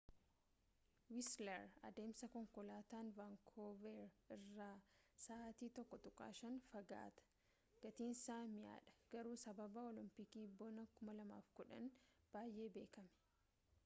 wiisler 1.09 1.65
adeemsa 1.89 2.29
konkolaataan 2.35 3.11
vaankoover 3.19 3.99
irraa 4.37 4.71
sa’aatii 5.27 5.69
1.5 5.83 6.51
fagaata 6.71 7.27
gatiinsa 7.85 8.39
mi’aadha 8.57 8.97
garuu 9.15 9.37
sababa 9.45 9.87
olompikii 9.93 10.45
bonaa 10.63 10.89
2010’n 11.05 11.89
baay’ee 12.35 12.69
beekame 12.77 13.27